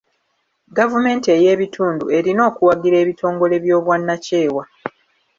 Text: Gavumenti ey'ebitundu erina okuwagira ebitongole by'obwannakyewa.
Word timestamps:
Gavumenti 0.77 1.27
ey'ebitundu 1.37 2.05
erina 2.17 2.41
okuwagira 2.49 2.95
ebitongole 3.03 3.55
by'obwannakyewa. 3.63 4.63